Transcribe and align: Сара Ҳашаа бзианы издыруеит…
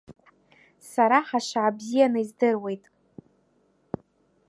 Сара 0.91 1.19
Ҳашаа 1.27 1.71
бзианы 1.77 2.19
издыруеит… 2.23 2.83